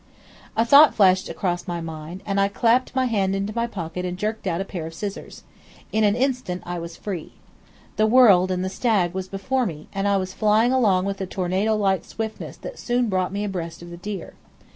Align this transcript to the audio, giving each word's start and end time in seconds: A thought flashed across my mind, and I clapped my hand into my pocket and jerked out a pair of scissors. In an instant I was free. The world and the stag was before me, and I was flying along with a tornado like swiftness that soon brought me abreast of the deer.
A 0.57 0.65
thought 0.65 0.95
flashed 0.95 1.29
across 1.29 1.67
my 1.67 1.79
mind, 1.79 2.23
and 2.25 2.39
I 2.41 2.47
clapped 2.47 2.95
my 2.95 3.05
hand 3.05 3.35
into 3.35 3.53
my 3.55 3.67
pocket 3.67 4.03
and 4.03 4.17
jerked 4.17 4.47
out 4.47 4.59
a 4.59 4.65
pair 4.65 4.87
of 4.87 4.95
scissors. 4.95 5.43
In 5.91 6.03
an 6.03 6.15
instant 6.15 6.63
I 6.65 6.79
was 6.79 6.97
free. 6.97 7.33
The 7.97 8.07
world 8.07 8.49
and 8.49 8.65
the 8.65 8.69
stag 8.69 9.13
was 9.13 9.27
before 9.27 9.67
me, 9.67 9.89
and 9.93 10.07
I 10.07 10.17
was 10.17 10.33
flying 10.33 10.71
along 10.73 11.05
with 11.05 11.21
a 11.21 11.27
tornado 11.27 11.75
like 11.77 12.03
swiftness 12.03 12.57
that 12.57 12.79
soon 12.79 13.09
brought 13.09 13.31
me 13.31 13.43
abreast 13.43 13.83
of 13.83 13.91
the 13.91 13.97
deer. 13.97 14.33